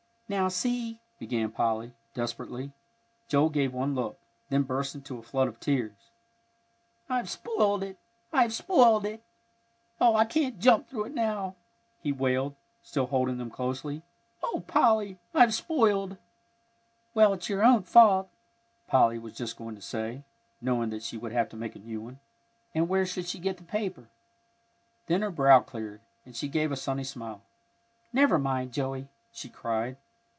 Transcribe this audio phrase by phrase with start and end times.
[0.29, 2.71] "Now, see," began Polly, desperately.
[3.27, 6.09] Joel gave one look, then burst into a flood of tears.
[7.09, 7.97] "I've spoiled it!
[8.31, 9.21] I've spoiled it!
[9.99, 11.55] Oh, I can't jump through it now!"
[11.99, 14.03] he wailed, still holding them closely.
[14.41, 16.15] "Oh, Polly, I've spoiled"
[17.13, 18.29] "Well, it's your own fault!"
[18.87, 20.23] Polly was just going to say,
[20.61, 22.19] knowing that she would have to make a new one,
[22.73, 24.07] and where should she get the paper!
[25.07, 27.41] Then her brow cleared, and she gave a sunny smile.
[28.13, 29.97] "Never mind, Joey!" she cried.